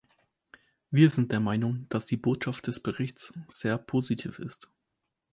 [0.89, 4.67] Wir sind der Meinung, dass die Botschaft des Berichts sehr positiv ist.